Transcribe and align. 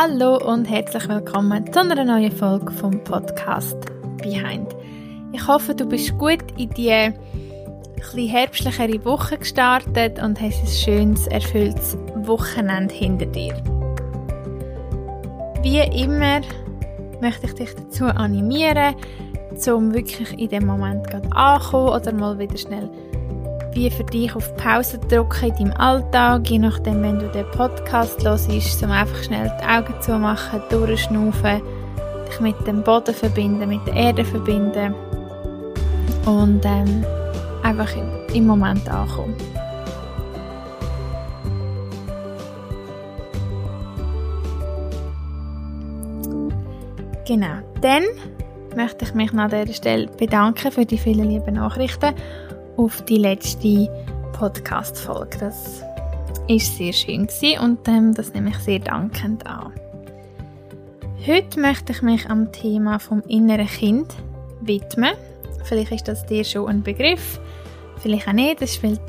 Hallo 0.00 0.36
und 0.36 0.66
herzlich 0.66 1.08
willkommen 1.08 1.72
zu 1.72 1.80
einer 1.80 2.04
neuen 2.04 2.30
Folge 2.30 2.70
vom 2.70 3.02
Podcast 3.02 3.76
Behind. 4.18 4.68
Ich 5.32 5.44
hoffe, 5.44 5.74
du 5.74 5.86
bist 5.86 6.16
gut 6.18 6.44
in 6.56 6.70
die 6.70 6.90
etwas 6.90 8.14
herbstlichere 8.14 9.04
Woche 9.04 9.38
gestartet 9.38 10.22
und 10.22 10.40
hast 10.40 10.60
ein 10.60 10.68
schönes, 10.68 11.26
erfülltes 11.26 11.98
Wochenende 12.14 12.94
hinter 12.94 13.26
dir. 13.26 13.54
Wie 15.62 15.80
immer 16.00 16.42
möchte 17.20 17.46
ich 17.46 17.54
dich 17.54 17.74
dazu 17.74 18.04
animieren, 18.04 18.94
um 19.66 19.92
wirklich 19.92 20.38
in 20.38 20.48
dem 20.48 20.66
Moment 20.66 21.12
anzukommen 21.34 21.88
oder 21.88 22.12
mal 22.12 22.38
wieder 22.38 22.56
schnell 22.56 22.88
wie 23.78 23.90
für 23.90 24.02
dich 24.02 24.34
auf 24.34 24.56
Pause 24.56 24.98
drücken 24.98 25.50
in 25.50 25.54
deinem 25.54 25.72
Alltag, 25.74 26.50
je 26.50 26.58
nachdem, 26.58 27.00
wenn 27.00 27.20
du 27.20 27.28
den 27.28 27.48
Podcast 27.52 28.24
hörst, 28.24 28.50
um 28.82 28.90
einfach 28.90 29.22
schnell 29.22 29.52
die 29.60 29.66
Augen 29.66 29.94
zu 30.02 30.18
machen, 30.18 30.60
durchschnaufen, 30.68 31.62
dich 32.28 32.40
mit 32.40 32.66
dem 32.66 32.82
Boden 32.82 33.14
verbinden, 33.14 33.68
mit 33.68 33.86
der 33.86 33.94
Erde 33.94 34.24
verbinden 34.24 34.94
und 36.26 36.60
ähm, 36.64 37.04
einfach 37.62 37.94
im, 37.94 38.34
im 38.34 38.46
Moment 38.48 38.88
ankommen. 38.88 39.36
Genau, 47.24 47.58
dann 47.80 48.02
möchte 48.74 49.04
ich 49.04 49.14
mich 49.14 49.32
an 49.32 49.50
dieser 49.50 49.72
Stelle 49.72 50.08
bedanken 50.08 50.72
für 50.72 50.84
die 50.84 50.98
vielen 50.98 51.30
lieben 51.30 51.54
Nachrichten 51.54 52.14
auf 52.78 53.02
die 53.02 53.18
letzte 53.18 53.90
Podcast-Folge. 54.34 55.38
Das 55.40 55.82
ist 56.46 56.76
sehr 56.76 56.92
schön 56.92 57.28
und 57.60 57.86
ähm, 57.88 58.14
das 58.14 58.32
nehme 58.32 58.50
ich 58.50 58.58
sehr 58.58 58.78
dankend 58.78 59.44
an. 59.46 59.72
Heute 61.26 61.60
möchte 61.60 61.92
ich 61.92 62.02
mich 62.02 62.30
am 62.30 62.52
Thema 62.52 63.00
vom 63.00 63.20
inneren 63.22 63.66
Kind 63.66 64.14
widmen. 64.60 65.14
Vielleicht 65.64 65.90
ist 65.90 66.08
das 66.08 66.24
dir 66.26 66.44
schon 66.44 66.68
ein 66.68 66.82
Begriff, 66.82 67.40
vielleicht 68.00 68.28
auch 68.28 68.32
nicht. 68.32 68.62
Das 68.62 68.76
spielt 68.76 69.00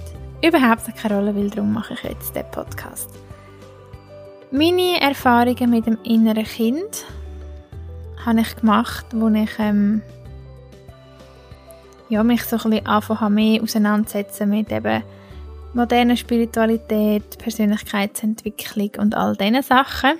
überhaupt 0.43 0.93
keine 0.97 1.17
Rolle, 1.17 1.35
weil 1.35 1.51
darum 1.51 1.71
mache 1.71 1.93
ich 1.93 2.03
jetzt 2.03 2.35
den 2.35 2.49
Podcast. 2.49 3.11
Meine 4.49 4.99
Erfahrungen 4.99 5.69
mit 5.69 5.85
dem 5.85 5.99
inneren 6.03 6.43
Kind 6.43 7.05
habe 8.25 8.41
ich 8.41 8.55
gemacht, 8.55 9.05
als 9.13 9.35
ich 9.35 9.59
ähm, 9.59 10.01
ja, 12.09 12.23
mich 12.23 12.43
so 12.43 12.57
ein 12.57 12.71
bisschen 12.71 12.87
anfangen 12.87 13.35
mehr 13.35 13.61
auseinandersetzen 13.61 14.49
mit 14.49 14.71
eben 14.71 15.03
moderner 15.73 16.15
Spiritualität, 16.15 17.37
Persönlichkeitsentwicklung 17.37 18.91
und 18.97 19.15
all 19.15 19.35
diese 19.35 19.61
Sachen. 19.61 20.17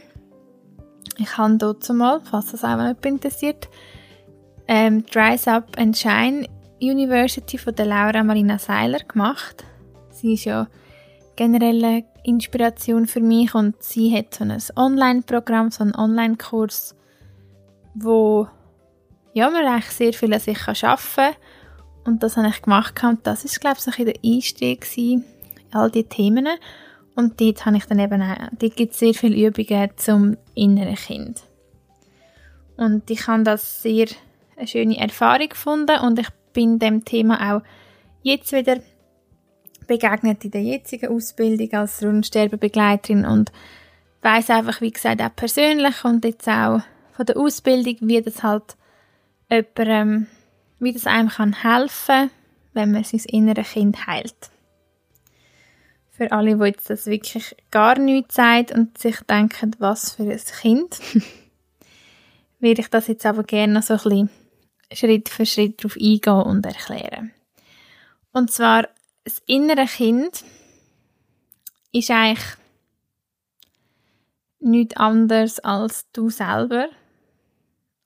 Ich 1.17 1.37
habe 1.37 1.57
dort 1.57 1.89
mal, 1.89 2.21
falls 2.21 2.51
das 2.51 2.63
auch 2.63 2.77
nicht 2.77 3.05
interessiert, 3.05 3.67
ähm, 4.67 5.03
Rise 5.13 5.51
Up 5.51 5.77
and 5.77 5.97
Shine 5.97 6.47
University 6.79 7.57
von 7.57 7.75
der 7.75 7.87
Laura 7.87 8.23
Marina 8.23 8.59
Seiler 8.59 8.99
gemacht. 8.99 9.65
Sie 10.11 10.33
ist 10.33 10.45
ja 10.45 10.67
generelle 11.35 12.03
Inspiration 12.23 13.07
für 13.07 13.21
mich 13.21 13.55
und 13.55 13.81
sie 13.81 14.15
hat 14.15 14.35
so 14.35 14.43
ein 14.43 14.61
Online-Programm, 14.75 15.71
so 15.71 15.83
einen 15.83 15.95
Online-Kurs, 15.95 16.95
wo 17.95 18.47
ja, 19.33 19.49
man 19.49 19.65
eigentlich 19.65 19.91
sehr 19.91 20.13
viel 20.13 20.33
an 20.33 20.39
sich 20.39 20.67
arbeiten 20.67 21.01
kann 21.15 21.33
und 22.09 22.23
das 22.23 22.37
habe 22.37 22.47
ich 22.47 22.61
gemacht 22.61 23.01
und 23.03 23.25
das 23.25 23.45
ist, 23.45 23.61
glaube 23.61 23.77
ich, 23.77 23.83
so 23.83 23.91
der 24.03 24.15
Einstieg 24.25 24.85
in 24.97 25.23
all 25.71 25.91
diese 25.91 26.09
Themen. 26.09 26.47
Und 27.15 27.39
dort 27.39 27.65
habe 27.65 27.77
ich 27.77 27.85
dann 27.85 27.99
eben 27.99 28.21
auch, 28.21 28.35
dort 28.57 28.75
gibt 28.75 28.93
es 28.93 28.99
sehr 28.99 29.13
viele 29.13 29.47
Übungen 29.47 29.91
zum 29.95 30.37
inneren 30.55 30.95
Kind. 30.95 31.41
Und 32.77 33.09
ich 33.11 33.27
habe 33.27 33.43
das 33.43 33.83
sehr 33.83 34.07
eine 34.57 34.67
schöne 34.67 34.97
Erfahrung 34.97 35.49
gefunden 35.49 35.99
und 35.99 36.17
ich 36.17 36.29
bin 36.53 36.79
dem 36.79 37.05
Thema 37.05 37.55
auch 37.55 37.61
jetzt 38.23 38.51
wieder 38.53 38.77
begegnet 39.87 40.43
in 40.45 40.51
der 40.51 40.63
jetzigen 40.63 41.09
Ausbildung 41.09 41.71
als 41.73 42.03
Rundsterbebegleiterin 42.03 43.25
und 43.25 43.51
weiß 44.21 44.49
einfach, 44.49 44.81
wie 44.81 44.91
gesagt, 44.91 45.21
auch 45.21 45.35
persönlich 45.35 46.03
und 46.03 46.25
jetzt 46.25 46.47
auch 46.47 46.81
von 47.11 47.25
der 47.25 47.37
Ausbildung, 47.37 47.97
wie 48.01 48.21
das 48.21 48.43
halt 48.43 48.75
jemandem 49.49 50.27
wie 50.79 50.93
das 50.93 51.07
einem 51.07 51.29
kann 51.29 51.61
helfen 51.63 52.31
wenn 52.73 52.91
man 52.91 53.03
sein 53.03 53.21
inneres 53.27 53.71
Kind 53.71 54.07
heilt. 54.07 54.51
Für 56.11 56.31
alle, 56.31 56.57
die 56.57 56.65
jetzt 56.65 56.89
das 56.89 57.05
wirklich 57.05 57.55
gar 57.71 57.97
nichts 57.97 58.35
sagt 58.35 58.71
und 58.71 58.97
sich 58.97 59.19
denken, 59.21 59.75
was 59.79 60.11
für 60.11 60.23
ein 60.23 60.39
Kind, 60.61 60.99
werde 62.59 62.81
ich 62.81 62.89
das 62.89 63.07
jetzt 63.07 63.25
aber 63.25 63.43
gerne 63.43 63.73
noch 63.73 63.83
so 63.83 63.93
ein 63.93 63.99
bisschen 63.99 64.29
Schritt 64.91 65.29
für 65.29 65.45
Schritt 65.45 65.83
darauf 65.83 65.95
eingehen 65.95 66.41
und 66.41 66.65
erklären. 66.65 67.31
Und 68.31 68.51
zwar, 68.51 68.87
das 69.23 69.41
innere 69.45 69.85
Kind 69.85 70.43
ist 71.91 72.11
eigentlich 72.11 72.45
nichts 74.59 74.97
anderes 74.97 75.59
als 75.59 76.09
du 76.11 76.29
selber. 76.29 76.89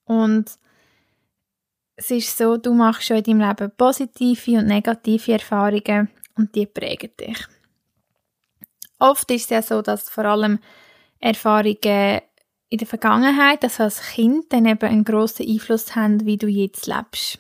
Und 0.05 0.59
es 1.96 2.12
ist 2.12 2.38
so, 2.38 2.58
du 2.58 2.74
machst 2.74 3.08
schon 3.08 3.18
in 3.18 3.24
deinem 3.24 3.48
Leben 3.48 3.72
positive 3.78 4.58
und 4.58 4.68
negative 4.68 5.34
Erfahrungen 5.34 6.09
und 6.36 6.56
die 6.56 6.66
prägen 6.66 7.12
dich. 7.20 7.38
Oft 9.00 9.30
ist 9.31 9.44
es 9.46 9.50
ja 9.50 9.62
so, 9.62 9.81
dass 9.81 10.09
vor 10.09 10.26
allem 10.26 10.59
Erfahrungen 11.20 12.22
in 12.70 12.78
der 12.78 12.88
Vergangenheit, 12.88 13.64
also 13.64 13.84
als 13.84 14.02
Kind, 14.02 14.52
dann 14.52 14.66
eben 14.66 14.90
einen 14.90 15.03
grossen 15.03 15.48
Einfluss 15.48 15.96
haben, 15.96 16.26
wie 16.26 16.38
du 16.38 16.48
jetzt 16.48 16.88
lebst. 16.88 17.38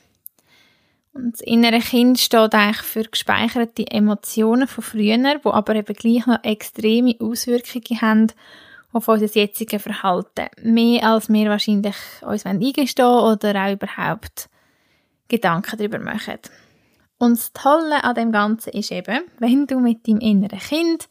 Und 1.13 1.33
das 1.33 1.41
innere 1.41 1.79
Kind 1.79 2.19
steht 2.19 2.53
eigentlich 2.53 2.81
für 2.81 3.03
gespeicherte 3.03 3.89
Emotionen 3.89 4.67
von 4.67 4.83
früher, 4.83 5.17
die 5.17 5.45
aber 5.45 5.75
eben 5.75 5.95
gleich 5.95 6.25
noch 6.25 6.43
extreme 6.43 7.15
Auswirkungen 7.19 8.01
haben 8.01 8.27
auf 8.93 9.07
unser 9.07 9.25
jetziges 9.25 9.81
Verhalten. 9.81 10.47
Mehr 10.61 11.03
als 11.03 11.29
wir 11.29 11.49
wahrscheinlich 11.49 11.95
uns 12.21 12.45
eingestehen 12.45 13.07
oder 13.07 13.65
auch 13.65 13.73
überhaupt 13.73 14.49
Gedanken 15.27 15.77
darüber 15.77 15.99
machen. 15.99 16.39
Und 17.17 17.37
das 17.37 17.53
Tolle 17.53 18.03
an 18.03 18.15
dem 18.15 18.31
Ganzen 18.31 18.71
ist 18.73 18.91
eben, 18.91 19.21
wenn 19.39 19.67
du 19.67 19.79
mit 19.79 20.07
deinem 20.07 20.19
inneren 20.19 20.59
Kind 20.59 21.09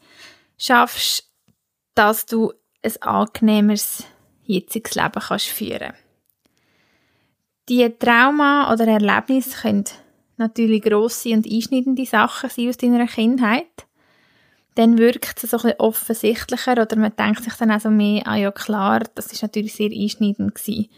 schaffst, 0.57 1.29
dass 1.95 2.25
du 2.25 2.53
ein 2.83 3.01
angenehmeres 3.01 4.05
jetziges 4.43 4.95
Leben 4.95 5.21
kannst 5.21 5.47
führen. 5.47 5.93
Die 7.69 7.89
Trauma 7.97 8.71
oder 8.71 8.87
Erlebnisse 8.87 9.61
können 9.61 9.85
natürlich 10.37 10.81
grosse 10.81 11.29
und 11.29 11.49
einschneidende 11.49 12.05
Sachen 12.05 12.49
sein 12.49 12.69
aus 12.69 12.77
deiner 12.77 13.07
Kindheit 13.07 13.87
dann 14.75 14.97
wirkt 14.97 15.43
es 15.43 15.51
so 15.51 15.57
ein 15.57 15.73
offensichtlicher 15.77 16.73
oder 16.73 16.95
man 16.95 17.15
denkt 17.15 17.43
sich 17.43 17.53
dann 17.53 17.71
auch 17.71 17.79
so 17.79 17.89
mehr, 17.89 18.27
ah 18.27 18.35
ja 18.35 18.51
klar, 18.51 19.01
das 19.15 19.31
ist 19.31 19.43
natürlich 19.43 19.73
sehr 19.73 19.91
einschneidend 19.91 20.55
gewesen. 20.55 20.89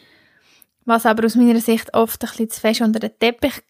Was 0.85 1.05
aber 1.05 1.25
aus 1.25 1.35
meiner 1.35 1.59
Sicht 1.59 1.93
oft 1.93 2.23
ein 2.23 2.29
bisschen 2.29 2.49
zu 2.49 2.61
fest 2.61 2.81
unter 2.81 2.99
den 2.99 3.17
Teppich 3.19 3.61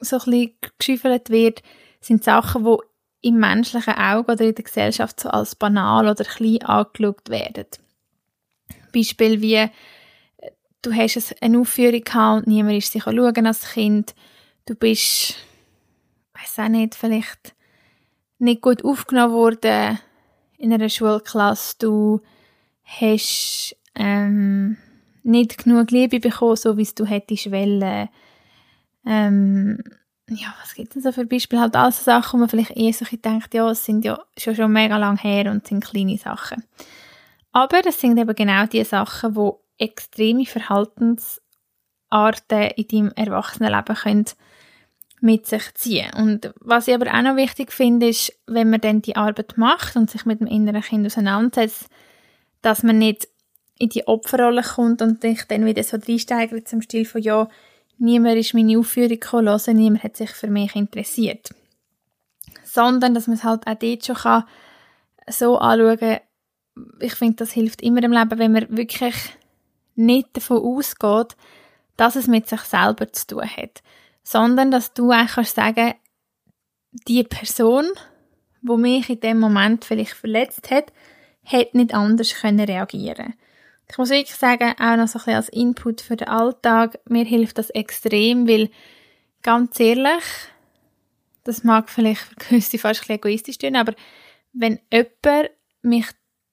so 0.00 0.16
ein 0.16 0.24
bisschen 0.24 0.54
geschüffelt 0.78 1.30
wird, 1.30 1.62
sind 2.00 2.24
Sachen, 2.24 2.64
die 2.64 3.28
im 3.28 3.38
menschlichen 3.38 3.94
Auge 3.94 4.32
oder 4.32 4.44
in 4.44 4.54
der 4.54 4.64
Gesellschaft 4.64 5.20
so 5.20 5.30
als 5.30 5.54
banal 5.54 6.08
oder 6.08 6.24
klein 6.24 6.62
angeschaut 6.62 7.30
werden. 7.30 7.66
Beispiel 8.92 9.40
wie, 9.40 9.70
du 10.82 10.92
hast 10.92 11.34
eine 11.40 11.58
Aufführung 11.58 12.04
gehabt 12.04 12.38
und 12.38 12.46
niemand 12.46 12.76
ist 12.76 12.92
sich 12.92 13.06
als 13.06 13.72
Kind. 13.72 14.14
Du 14.66 14.74
bist, 14.74 15.36
weiß 16.34 16.64
auch 16.64 16.68
nicht, 16.68 16.94
vielleicht 16.94 17.54
nicht 18.44 18.62
gut 18.62 18.84
aufgenommen 18.84 19.34
worden 19.34 19.98
in 20.58 20.72
einer 20.72 20.88
Schulklasse, 20.88 21.76
du 21.78 22.20
hast 22.84 23.76
ähm, 23.94 24.76
nicht 25.22 25.64
genug 25.64 25.90
Liebe 25.90 26.20
bekommen, 26.20 26.56
so 26.56 26.76
wie 26.76 26.82
es 26.82 26.94
du 26.94 27.04
hättest 27.04 27.50
wollen. 27.50 28.08
Ähm, 29.06 29.78
ja, 30.28 30.54
was 30.60 30.74
gibt 30.74 30.88
es 30.88 30.94
denn 30.94 31.02
so 31.02 31.12
für 31.12 31.26
Beispiele? 31.26 31.60
Halt 31.60 31.76
all 31.76 31.92
so 31.92 32.02
Sachen, 32.02 32.38
wo 32.38 32.40
man 32.40 32.48
vielleicht 32.48 32.76
eher 32.76 32.92
so 32.92 33.04
denkt, 33.04 33.52
ja, 33.54 33.70
es 33.70 33.84
sind 33.84 34.04
ja 34.04 34.18
schon, 34.38 34.54
schon 34.54 34.72
mega 34.72 34.96
lang 34.96 35.16
her 35.18 35.50
und 35.50 35.66
sind 35.66 35.84
kleine 35.84 36.18
Sachen. 36.18 36.64
Aber 37.52 37.82
das 37.82 38.00
sind 38.00 38.18
eben 38.18 38.34
genau 38.34 38.66
die 38.66 38.84
Sachen, 38.84 39.36
wo 39.36 39.62
extreme 39.78 40.46
Verhaltensarten 40.46 41.42
in 42.76 42.88
deinem 42.88 43.12
Erwachsenenleben 43.16 43.96
können 43.96 44.26
mit 45.20 45.46
sich 45.46 45.74
ziehen. 45.74 46.10
Und 46.16 46.52
was 46.60 46.88
ich 46.88 46.94
aber 46.94 47.12
auch 47.12 47.22
noch 47.22 47.36
wichtig 47.36 47.72
finde, 47.72 48.08
ist, 48.08 48.32
wenn 48.46 48.70
man 48.70 48.80
dann 48.80 49.02
die 49.02 49.16
Arbeit 49.16 49.56
macht 49.56 49.96
und 49.96 50.10
sich 50.10 50.26
mit 50.26 50.40
dem 50.40 50.46
inneren 50.46 50.82
Kind 50.82 51.06
auseinandersetzt, 51.06 51.86
dass 52.62 52.82
man 52.82 52.98
nicht 52.98 53.28
in 53.78 53.88
die 53.88 54.06
Opferrolle 54.06 54.62
kommt 54.62 55.02
und 55.02 55.22
sich 55.22 55.44
dann 55.44 55.64
wieder 55.64 55.82
so 55.82 55.96
reinsteigert 55.96 56.68
zum 56.68 56.82
Stil 56.82 57.04
von, 57.04 57.22
ja, 57.22 57.48
niemand 57.98 58.36
ist 58.36 58.54
meine 58.54 58.78
Aufführung 58.78 59.08
gekommen, 59.08 59.48
hören, 59.48 59.76
niemand 59.76 60.04
hat 60.04 60.16
sich 60.16 60.30
für 60.30 60.48
mich 60.48 60.76
interessiert. 60.76 61.50
Sondern, 62.64 63.14
dass 63.14 63.26
man 63.26 63.36
es 63.36 63.44
halt 63.44 63.66
auch 63.66 63.74
dort 63.74 64.04
schon 64.04 64.16
kann, 64.16 64.44
so 65.28 65.58
anschauen 65.58 66.18
ich 67.00 67.14
finde, 67.14 67.36
das 67.36 67.52
hilft 67.52 67.82
immer 67.82 68.02
im 68.02 68.12
Leben, 68.12 68.38
wenn 68.38 68.52
man 68.52 68.76
wirklich 68.76 69.14
nicht 69.94 70.36
davon 70.36 70.58
ausgeht, 70.58 71.36
dass 71.96 72.16
es 72.16 72.26
mit 72.26 72.48
sich 72.48 72.60
selber 72.62 73.12
zu 73.12 73.26
tun 73.28 73.48
hat, 73.48 73.82
sondern 74.24 74.70
dass 74.70 74.94
du 74.94 75.10
eigentlich 75.10 75.32
kannst 75.32 75.54
sagen, 75.54 75.94
die 77.06 77.22
Person, 77.22 77.86
wo 78.62 78.76
mich 78.76 79.10
in 79.10 79.20
dem 79.20 79.38
Moment 79.38 79.84
vielleicht 79.84 80.14
verletzt 80.14 80.70
hat, 80.70 80.92
hätte 81.42 81.76
nicht 81.76 81.94
anders 81.94 82.34
können 82.34 82.60
reagieren. 82.60 83.34
Ich 83.90 83.98
muss 83.98 84.10
wirklich 84.10 84.34
sagen, 84.34 84.74
auch 84.78 84.96
noch 84.96 85.08
so 85.08 85.18
ein 85.18 85.24
bisschen 85.24 85.34
als 85.34 85.48
Input 85.50 86.00
für 86.00 86.16
den 86.16 86.28
Alltag, 86.28 86.98
mir 87.06 87.24
hilft 87.24 87.58
das 87.58 87.68
extrem, 87.70 88.48
weil 88.48 88.70
ganz 89.42 89.78
ehrlich, 89.78 90.24
das 91.44 91.64
mag 91.64 91.90
vielleicht 91.90 92.22
für 92.22 92.34
gewisse 92.36 92.78
fast 92.78 93.00
ein 93.00 93.02
bisschen 93.02 93.16
egoistisch 93.16 93.58
tun, 93.58 93.76
aber 93.76 93.94
wenn 94.54 94.80
jemand 94.90 95.50
mich 95.82 96.06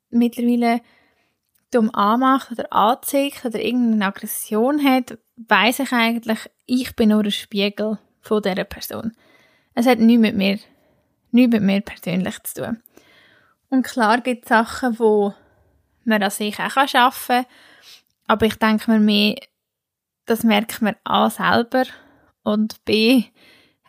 mittlerweile 0.09 0.81
dumm 1.71 1.89
anmacht 1.91 2.51
oder 2.51 2.71
anzeigt 2.73 3.45
oder 3.45 3.61
irgendeine 3.61 4.07
Aggression 4.07 4.83
hat, 4.83 5.17
weiß 5.37 5.79
ich 5.79 5.91
eigentlich, 5.93 6.39
ich 6.71 6.95
bin 6.95 7.09
nur 7.09 7.23
ein 7.23 7.31
Spiegel 7.31 7.97
von 8.21 8.41
dieser 8.41 8.63
Person. 8.63 9.11
Es 9.73 9.85
hat 9.85 9.99
nichts 9.99 10.21
mit 10.21 10.37
mir, 10.37 10.57
nichts 11.31 11.51
mit 11.51 11.63
mir 11.63 11.81
persönlich 11.81 12.41
zu 12.43 12.63
tun. 12.63 12.81
Und 13.69 13.83
klar 13.83 14.21
gibt 14.21 14.45
es 14.45 14.49
Sachen, 14.49 14.97
wo 14.97 15.33
man 16.05 16.23
an 16.23 16.31
sich 16.31 16.59
auch 16.59 16.77
arbeiten 16.77 17.27
kann, 17.27 17.45
aber 18.27 18.45
ich 18.45 18.55
denke 18.55 18.89
mir 18.89 18.99
mehr, 18.99 19.35
das 20.25 20.43
merkt 20.43 20.81
man 20.81 20.95
A 21.03 21.29
selber 21.29 21.83
und 22.43 22.83
B 22.85 23.25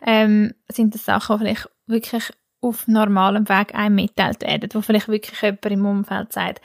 ähm, 0.01 0.53
sind 0.67 0.93
das 0.93 1.05
Sachen, 1.05 1.37
die 1.37 1.45
vielleicht 1.45 1.69
wirklich 1.87 2.31
auf 2.59 2.87
normalem 2.87 3.47
Weg 3.47 3.73
einem 3.73 3.95
mitteilt 3.95 4.41
werden, 4.41 4.69
wo 4.73 4.81
vielleicht 4.81 5.07
wirklich 5.07 5.41
jemand 5.41 5.65
im 5.65 5.85
Umfeld 5.85 6.33
sagt, 6.33 6.61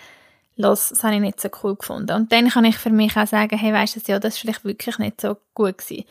los, 0.58 0.88
das 0.90 1.04
habe 1.04 1.14
ich 1.14 1.20
nicht 1.20 1.40
so 1.40 1.48
cool 1.62 1.76
gefunden. 1.76 2.12
Und 2.12 2.32
dann 2.32 2.48
kann 2.48 2.64
ich 2.64 2.76
für 2.76 2.90
mich 2.90 3.16
auch 3.16 3.26
sagen, 3.26 3.56
hey, 3.56 3.72
weißt 3.72 3.96
du, 3.96 4.12
ja, 4.12 4.18
das 4.18 4.34
ist 4.34 4.40
vielleicht 4.40 4.64
wirklich 4.64 4.98
nicht 4.98 5.20
so 5.20 5.36
gut 5.54 5.78
gewesen. 5.78 6.04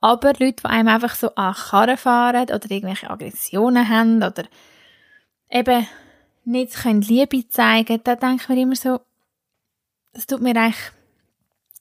Aber 0.00 0.28
Leute, 0.38 0.62
die 0.62 0.64
einem 0.66 0.88
einfach 0.88 1.14
so 1.14 1.34
an 1.34 1.54
Karren 1.54 1.96
fahren 1.96 2.44
oder 2.44 2.70
irgendwelche 2.70 3.10
Aggressionen 3.10 3.88
haben 3.88 4.22
oder 4.22 4.44
eben 5.50 5.86
nicht 6.44 6.74
können 6.74 7.02
Liebe 7.02 7.48
zeigen, 7.48 8.00
da 8.04 8.14
denke 8.14 8.42
ich 8.42 8.48
mir 8.48 8.62
immer 8.62 8.76
so, 8.76 9.00
das 10.12 10.26
tut 10.26 10.40
mir 10.40 10.56
eigentlich, 10.56 10.92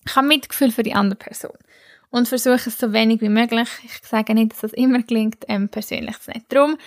ich 0.08 0.16
habe 0.16 0.28
Mitgefühl 0.28 0.72
für 0.72 0.84
die 0.84 0.94
andere 0.94 1.18
Person 1.18 1.58
und 2.10 2.28
versuche 2.28 2.70
es 2.70 2.78
so 2.78 2.94
wenig 2.94 3.22
wie 3.22 3.30
möglich. 3.30 3.68
Ich 3.84 4.08
sage 4.08 4.34
nicht, 4.34 4.54
dass 4.54 4.62
das 4.62 4.74
immer 4.74 5.04
gelingt, 5.04 5.46
ähm, 5.48 5.70
persönlich 5.70 6.16
nicht. 6.28 6.46
Darum, 6.50 6.78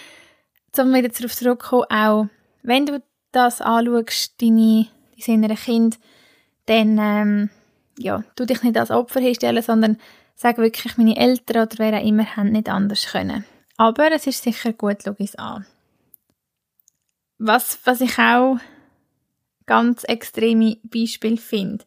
um 0.78 0.94
wieder 0.94 1.08
darauf 1.08 1.36
zurückzukommen, 1.36 1.84
auch 1.90 2.26
wenn 2.62 2.86
du 2.86 3.02
das 3.32 3.60
anschaust, 3.60 4.40
deine 4.40 4.88
dein 5.26 5.36
inneres 5.36 5.64
Kind, 5.64 5.98
dann 6.66 6.98
ähm, 6.98 7.50
ja, 7.98 8.22
tu 8.36 8.44
dich 8.44 8.62
nicht 8.62 8.76
als 8.76 8.90
Opfer 8.90 9.20
hinstellen, 9.20 9.62
sondern 9.62 9.98
sag 10.34 10.58
wirklich, 10.58 10.96
meine 10.96 11.16
Eltern 11.16 11.62
oder 11.62 11.78
wer 11.78 11.98
auch 11.98 12.04
immer 12.04 12.36
haben 12.36 12.50
nicht 12.50 12.68
anders 12.68 13.06
können. 13.06 13.44
Aber 13.76 14.12
es 14.12 14.26
ist 14.26 14.42
sicher 14.42 14.72
gut, 14.72 14.98
schau 15.04 15.14
es 15.18 15.36
an. 15.36 15.66
Was, 17.38 17.78
was 17.84 18.00
ich 18.00 18.18
auch 18.18 18.58
ganz 19.66 20.04
extreme 20.04 20.78
Beispiel 20.82 21.38
finde, 21.38 21.84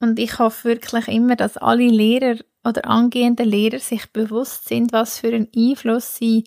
und 0.00 0.18
ich 0.18 0.38
hoffe 0.38 0.68
wirklich 0.68 1.08
immer, 1.08 1.34
dass 1.34 1.56
alle 1.56 1.88
Lehrer 1.88 2.36
oder 2.62 2.86
angehenden 2.86 3.48
Lehrer 3.48 3.78
sich 3.78 4.12
bewusst 4.12 4.68
sind, 4.68 4.92
was 4.92 5.18
für 5.18 5.28
einen 5.28 5.48
Einfluss 5.56 6.16
sie 6.16 6.44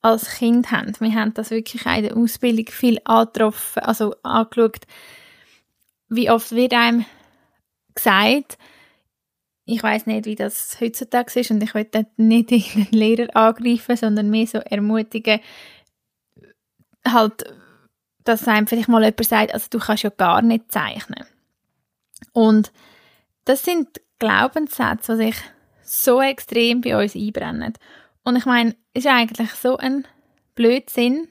als 0.00 0.36
Kind 0.36 0.70
haben. 0.70 0.94
Wir 1.00 1.14
haben 1.14 1.34
das 1.34 1.50
wirklich 1.50 1.84
in 1.84 2.04
der 2.04 2.16
Ausbildung 2.16 2.66
viel 2.68 2.98
angetroffen, 3.04 3.82
also 3.82 4.14
angeschaut, 4.22 4.86
wie 6.14 6.30
oft 6.30 6.52
wird 6.52 6.72
einem 6.72 7.04
gesagt, 7.94 8.58
ich 9.66 9.82
weiß 9.82 10.06
nicht, 10.06 10.26
wie 10.26 10.34
das 10.34 10.78
heutzutage 10.80 11.40
ist 11.40 11.50
und 11.50 11.62
ich 11.62 11.74
will 11.74 11.88
nicht 12.16 12.50
den 12.50 12.86
Lehrer 12.90 13.34
angreifen, 13.34 13.96
sondern 13.96 14.30
mehr 14.30 14.46
so 14.46 14.58
ermutigen, 14.58 15.40
halt, 17.06 17.44
dass 18.24 18.48
einem 18.48 18.66
vielleicht 18.66 18.88
mal 18.88 19.02
jemand 19.02 19.24
sagt, 19.24 19.54
also 19.54 19.66
du 19.70 19.78
kannst 19.78 20.02
ja 20.02 20.10
gar 20.10 20.42
nicht 20.42 20.70
zeichnen. 20.70 21.24
Und 22.32 22.72
das 23.44 23.64
sind 23.64 24.00
Glaubenssätze, 24.18 25.16
die 25.16 25.24
sich 25.24 25.36
so 25.82 26.20
extrem 26.20 26.80
bei 26.80 27.00
uns 27.02 27.14
einbrennen. 27.14 27.74
Und 28.22 28.36
ich 28.36 28.46
meine, 28.46 28.74
ist 28.94 29.06
eigentlich 29.06 29.50
so 29.50 29.76
ein 29.76 30.06
Blödsinn. 30.54 31.28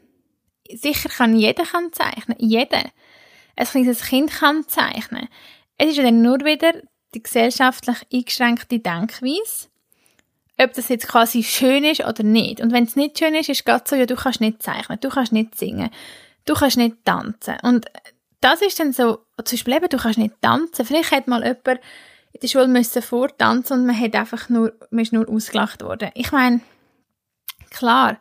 Sicher 0.71 1.09
kann 1.09 1.36
jeder 1.36 1.65
kann 1.65 1.91
zeichnen, 1.91 2.38
jeder 2.39 2.83
ein 3.55 3.65
kleines 3.65 4.03
Kind 4.03 4.31
kann 4.31 4.67
zeichnen. 4.67 5.27
Es 5.77 5.89
ist 5.89 6.00
dann 6.00 6.21
nur 6.21 6.39
wieder 6.39 6.73
die 7.13 7.23
gesellschaftlich 7.23 7.97
eingeschränkte 8.11 8.79
Denkweise, 8.79 9.67
ob 10.59 10.73
das 10.73 10.89
jetzt 10.89 11.07
quasi 11.07 11.44
schön 11.44 11.83
ist 11.83 12.01
oder 12.01 12.23
nicht. 12.23 12.61
Und 12.61 12.71
wenn 12.71 12.83
es 12.85 12.95
nicht 12.95 13.19
schön 13.19 13.35
ist, 13.35 13.50
ist 13.50 13.59
es 13.59 13.65
gerade 13.65 13.83
so, 13.88 13.95
ja, 13.95 14.05
du 14.05 14.15
kannst 14.15 14.41
nicht 14.41 14.61
zeichnen, 14.61 15.00
du 15.00 15.09
kannst 15.09 15.31
nicht 15.31 15.55
singen, 15.55 15.89
du 16.45 16.53
kannst 16.53 16.77
nicht 16.77 16.97
tanzen. 17.05 17.57
Und 17.63 17.85
das 18.41 18.61
ist 18.61 18.79
dann 18.79 18.94
so, 18.94 19.19
zum 19.44 19.57
Beispiel 19.57 19.73
eben, 19.75 19.89
du 19.89 19.97
kannst 19.97 20.19
nicht 20.19 20.41
tanzen. 20.41 20.85
Vielleicht 20.85 21.11
hat 21.11 21.27
mal 21.27 21.44
jemand 21.44 21.79
in 22.33 22.39
der 22.41 22.47
Schule 22.47 22.67
müssen 22.67 23.01
vortanzen 23.01 23.79
und 23.79 23.85
man 23.85 24.00
hat 24.00 24.15
einfach 24.15 24.50
nur, 24.50 24.73
man 24.89 25.03
ist 25.03 25.13
nur 25.13 25.29
ausgelacht 25.29 25.83
worden. 25.83 26.09
Ich 26.15 26.31
meine, 26.31 26.61
klar, 27.69 28.17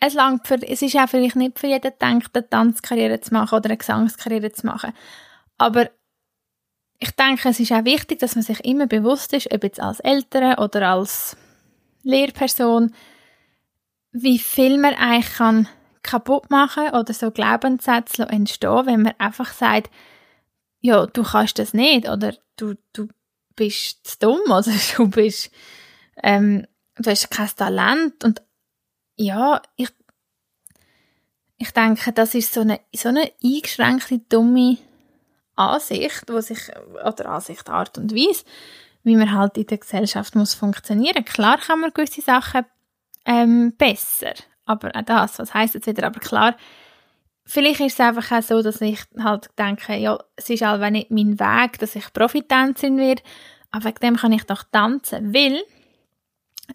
es 0.00 0.14
langt 0.14 0.46
für, 0.46 0.62
es 0.62 0.82
ist 0.82 0.96
auch 0.96 1.08
vielleicht 1.08 1.36
nicht 1.36 1.58
für 1.58 1.66
jeden 1.66 1.80
gedacht, 1.82 2.30
eine 2.34 2.48
Tanzkarriere 2.48 3.20
zu 3.20 3.34
machen 3.34 3.56
oder 3.56 3.70
eine 3.70 3.76
Gesangskarriere 3.76 4.52
zu 4.52 4.66
machen. 4.66 4.92
Aber 5.56 5.90
ich 7.00 7.10
denke, 7.12 7.48
es 7.48 7.60
ist 7.60 7.72
auch 7.72 7.84
wichtig, 7.84 8.18
dass 8.20 8.34
man 8.34 8.44
sich 8.44 8.64
immer 8.64 8.86
bewusst 8.86 9.32
ist, 9.32 9.52
ob 9.52 9.62
jetzt 9.64 9.80
als 9.80 10.00
Eltern 10.00 10.58
oder 10.58 10.88
als 10.88 11.36
Lehrperson, 12.02 12.94
wie 14.12 14.38
viel 14.38 14.78
man 14.78 14.94
eigentlich 14.94 15.34
kann 15.34 15.68
kaputt 16.02 16.50
machen 16.50 16.90
oder 16.90 17.12
so 17.12 17.30
Glaubenssätze 17.30 18.22
entstehen, 18.22 18.86
wenn 18.86 19.02
man 19.02 19.14
einfach 19.18 19.52
sagt, 19.52 19.90
ja, 20.80 21.06
du 21.06 21.22
kannst 21.22 21.58
das 21.58 21.74
nicht 21.74 22.08
oder 22.08 22.34
du, 22.56 22.74
du 22.92 23.08
bist 23.56 24.06
zu 24.06 24.18
dumm 24.20 24.40
oder 24.46 24.72
du 24.96 25.08
bist, 25.08 25.50
ähm, 26.22 26.66
du 26.96 27.10
hast 27.10 27.30
kein 27.30 27.50
Talent 27.56 28.24
und 28.24 28.42
ja, 29.18 29.60
ich, 29.76 29.90
ich 31.58 31.70
denke, 31.72 32.12
das 32.12 32.34
ist 32.34 32.54
so 32.54 32.60
eine, 32.60 32.80
so 32.94 33.08
eine 33.08 33.30
eingeschränkte, 33.42 34.20
dumme 34.28 34.78
Ansicht, 35.56 36.24
wo 36.28 36.40
sich, 36.40 36.70
oder 37.04 37.26
Ansicht, 37.26 37.68
Art 37.68 37.98
und 37.98 38.14
Weise, 38.14 38.44
wie 39.02 39.16
man 39.16 39.32
halt 39.32 39.58
in 39.58 39.66
der 39.66 39.78
Gesellschaft 39.78 40.36
muss 40.36 40.54
funktionieren. 40.54 41.24
Klar 41.24 41.58
kann 41.58 41.80
man 41.80 41.92
gewisse 41.92 42.20
Sachen 42.20 42.64
ähm, 43.26 43.74
besser, 43.76 44.34
aber 44.64 44.94
auch 44.94 45.02
das, 45.02 45.38
was 45.40 45.52
heißt 45.52 45.74
jetzt 45.74 45.86
wieder, 45.88 46.06
aber 46.06 46.20
klar, 46.20 46.56
vielleicht 47.44 47.80
ist 47.80 47.94
es 47.94 48.00
einfach 48.00 48.30
auch 48.30 48.42
so, 48.42 48.62
dass 48.62 48.80
ich 48.80 49.00
halt 49.18 49.50
denke, 49.58 49.96
ja, 49.96 50.18
es 50.36 50.48
ist 50.48 50.62
halt 50.62 50.92
nicht 50.92 51.10
mein 51.10 51.40
Weg, 51.40 51.78
dass 51.80 51.96
ich 51.96 52.12
Profitänzerin 52.12 52.98
werde, 52.98 53.22
aber 53.72 53.86
wegen 53.86 54.00
dem 54.00 54.16
kann 54.16 54.32
ich 54.32 54.44
doch 54.44 54.62
tanzen, 54.70 55.34
weil 55.34 55.60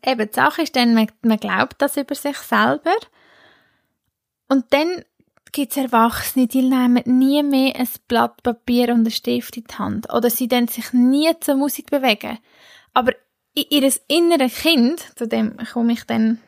eben 0.05 0.27
die 0.27 0.33
Sache 0.33 0.63
ist 0.63 0.75
dann, 0.75 0.93
man, 0.93 1.07
man 1.21 1.37
glaubt 1.37 1.81
das 1.81 1.97
über 1.97 2.15
sich 2.15 2.37
selber 2.37 2.95
und 4.47 4.65
dann 4.71 5.03
gibt 5.51 5.71
es 5.71 5.77
Erwachsene, 5.77 6.47
die 6.47 6.63
nehmen 6.63 7.03
nie 7.05 7.43
mehr 7.43 7.75
ein 7.75 7.87
Blatt 8.07 8.41
Papier 8.43 8.89
und 8.89 9.01
einen 9.01 9.11
Stift 9.11 9.55
in 9.55 9.65
die 9.65 9.75
Hand 9.75 10.11
oder 10.11 10.29
sie 10.29 10.47
dann 10.47 10.67
sich 10.67 10.91
nie 10.93 11.31
zur 11.39 11.55
Musik 11.55 11.91
bewegen. 11.91 12.39
Aber 12.93 13.13
in 13.53 13.65
ihr 13.69 13.93
inneres 14.07 14.55
Kind, 14.55 14.99
zu 15.17 15.27
dem 15.27 15.57
komme 15.71 15.93
ich 15.93 16.03
dann 16.05 16.39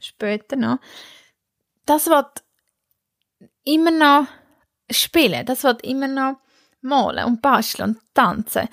später 0.00 0.56
noch, 0.56 0.78
das 1.86 2.06
wird 2.06 2.44
immer 3.64 3.90
noch 3.90 4.26
spielen, 4.90 5.44
das 5.44 5.64
wird 5.64 5.82
immer 5.84 6.08
noch 6.08 6.36
malen 6.80 7.24
und 7.24 7.42
basteln 7.42 7.90
und 7.90 8.14
tanzen. 8.14 8.68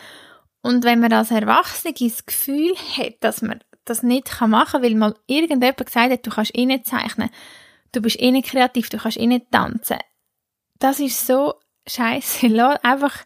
Und 0.62 0.84
wenn 0.84 1.00
man 1.00 1.14
als 1.14 1.32
Erwachsene 1.32 1.94
das 1.94 2.26
Gefühl 2.26 2.76
hat, 2.98 3.16
dass 3.22 3.42
man 3.42 3.64
das 3.86 4.04
nicht 4.04 4.30
machen 4.42 4.72
kann, 4.72 4.84
weil 4.84 4.96
mal 4.96 5.16
irgendjemand 5.28 5.86
gesagt 5.86 6.12
hat, 6.12 6.26
du 6.26 6.30
kannst 6.30 6.56
eh 6.56 6.66
nicht 6.66 6.86
zeichnen, 6.86 7.30
du 7.92 8.02
bist 8.02 8.20
eh 8.20 8.32
nicht 8.32 8.50
kreativ, 8.50 8.90
du 8.90 8.98
kannst 8.98 9.18
eh 9.18 9.28
nicht 9.28 9.52
tanzen. 9.52 9.98
Das 10.80 11.00
ist 11.00 11.26
so 11.26 11.56
scheiße. 11.88 12.48
einfach, 12.84 13.26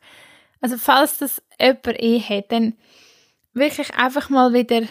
also 0.61 0.77
falls 0.77 1.17
das 1.17 1.41
jemand 1.59 2.01
eh 2.01 2.19
hat, 2.19 2.51
dann 2.51 2.73
wirklich 3.53 3.93
einfach 3.95 4.29
mal 4.29 4.53
wieder 4.53 4.81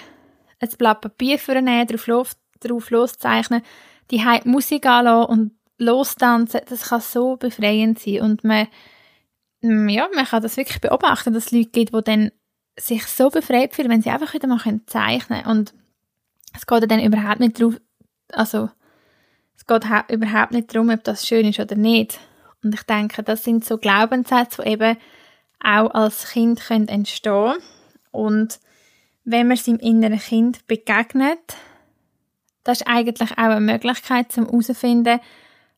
ein 0.60 0.68
Blatt 0.78 1.00
Papier 1.00 1.38
vornehmen, 1.38 1.86
drauf, 1.86 2.06
los, 2.06 2.36
drauf 2.60 2.90
loszeichnen, 2.90 3.62
die 4.10 4.22
Musik 4.44 4.86
anlassen 4.86 5.30
und 5.30 5.52
lostanzen, 5.78 6.60
das 6.68 6.88
kann 6.88 7.00
so 7.00 7.36
befreiend 7.36 7.98
sein 7.98 8.20
und 8.20 8.44
man, 8.44 8.68
ja, 9.60 10.08
man 10.14 10.24
kann 10.24 10.42
das 10.42 10.56
wirklich 10.56 10.80
beobachten, 10.80 11.34
dass 11.34 11.46
es 11.46 11.52
Leute 11.52 11.70
gibt, 11.70 11.94
die 11.94 12.02
dann 12.04 12.30
sich 12.76 13.06
so 13.06 13.30
befreit 13.30 13.74
fühlen, 13.74 13.90
wenn 13.90 14.02
sie 14.02 14.10
einfach 14.10 14.34
wieder 14.34 14.48
mal 14.48 14.60
zeichnen 14.86 15.42
können. 15.42 15.58
Und 15.58 15.74
es 16.54 16.66
geht 16.66 16.90
dann 16.90 17.00
überhaupt 17.00 17.40
nicht 17.40 17.60
darum, 17.60 17.78
also, 18.32 18.70
es 19.56 19.66
geht 19.66 19.84
überhaupt 20.10 20.52
nicht 20.52 20.74
darum, 20.74 20.90
ob 20.90 21.04
das 21.04 21.26
schön 21.26 21.46
ist 21.46 21.60
oder 21.60 21.76
nicht. 21.76 22.18
Und 22.62 22.74
ich 22.74 22.82
denke, 22.82 23.22
das 23.22 23.44
sind 23.44 23.64
so 23.64 23.78
Glaubenssätze, 23.78 24.62
die 24.62 24.70
eben 24.70 24.96
auch 25.62 25.90
als 25.90 26.30
Kind 26.30 26.60
können 26.60 26.88
entstehen 26.88 27.54
Und 28.10 28.58
wenn 29.24 29.48
man 29.48 29.56
seinem 29.56 29.78
inneren 29.78 30.18
Kind 30.18 30.66
begegnet, 30.66 31.56
das 32.64 32.80
ist 32.80 32.86
eigentlich 32.86 33.32
auch 33.32 33.36
eine 33.36 33.60
Möglichkeit, 33.60 34.32
zum 34.32 34.46
herauszufinden, 34.46 35.20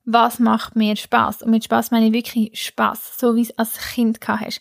was 0.04 0.38
macht 0.38 0.76
mir 0.76 0.96
Spaß. 0.96 1.42
Und 1.42 1.50
mit 1.50 1.64
Spaß 1.64 1.90
meine 1.90 2.06
ich 2.06 2.12
wirklich 2.12 2.62
Spaß, 2.62 3.18
so 3.18 3.34
wie 3.34 3.42
es 3.42 3.58
als 3.58 3.78
Kind 3.94 4.20
gehabt 4.20 4.46
hast. 4.46 4.60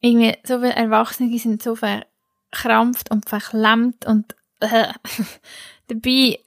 Irgendwie, 0.00 0.36
so 0.44 0.60
viele 0.60 0.74
Erwachsene 0.74 1.38
sind 1.38 1.62
so 1.62 1.76
verkrampft 1.76 3.10
und 3.10 3.28
verklemmt 3.28 4.06
und 4.06 4.34
äh, 4.60 4.92
dabei 5.88 6.38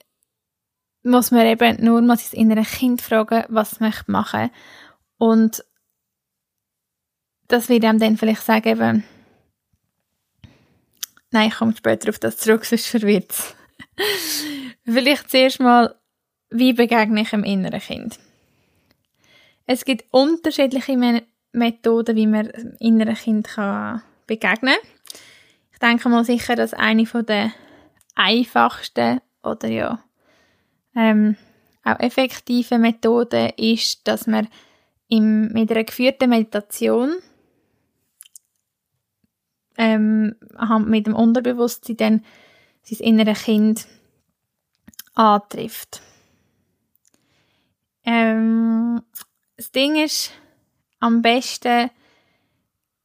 muss 1.04 1.30
man 1.30 1.46
eben 1.46 1.84
nur 1.84 2.00
mal 2.00 2.16
sein 2.16 2.40
inneres 2.40 2.70
Kind 2.72 3.02
fragen, 3.02 3.44
was 3.48 3.80
möchte 3.80 4.10
machen. 4.10 4.50
Und 5.18 5.64
das 7.48 7.68
wird 7.68 7.84
einem 7.84 7.98
dann 7.98 8.16
vielleicht 8.16 8.42
sagen, 8.42 8.68
eben, 8.68 9.04
nein, 11.30 11.48
ich 11.48 11.54
komme 11.54 11.76
später 11.76 12.08
auf 12.08 12.18
das 12.18 12.38
zurück, 12.38 12.64
sonst 12.64 12.86
verwirrt 12.86 13.30
es. 13.30 13.54
vielleicht 14.84 15.30
zuerst 15.30 15.60
mal, 15.60 15.94
wie 16.50 16.72
begegne 16.72 17.22
ich 17.22 17.32
einem 17.32 17.44
inneren 17.44 17.80
Kind? 17.80 18.18
Es 19.66 19.84
gibt 19.84 20.04
unterschiedliche 20.10 20.96
Methoden, 21.54 22.16
wie 22.16 22.26
man 22.26 22.46
inneren 22.78 23.14
Kind 23.14 23.48
begegnen 24.26 24.74
kann. 24.74 24.90
Ich 25.72 25.78
denke 25.78 26.08
mal 26.08 26.24
sicher, 26.24 26.56
dass 26.56 26.74
eine 26.74 27.04
der 27.04 27.52
einfachsten 28.14 29.20
oder 29.42 29.68
ja 29.68 30.04
ähm, 30.94 31.36
auch 31.82 31.98
effektive 32.00 32.78
Methoden 32.78 33.50
ist, 33.56 34.06
dass 34.06 34.26
man 34.26 34.48
im, 35.08 35.48
mit 35.52 35.70
einer 35.70 35.84
geführten 35.84 36.30
Meditation 36.30 37.16
ähm, 39.76 40.36
mit 40.86 41.06
dem 41.06 41.14
Unterbewusstsein 41.14 41.96
dann 41.96 42.24
sein 42.82 42.98
inneres 43.00 43.44
Kind 43.44 43.86
antrifft. 45.14 46.00
Ähm, 48.04 49.02
das 49.56 49.72
Ding 49.72 49.96
ist, 49.96 50.32
am 51.04 51.20
besten 51.20 51.90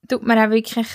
tut 0.07 0.23
man 0.23 0.39
auch 0.39 0.51
wirklich 0.51 0.87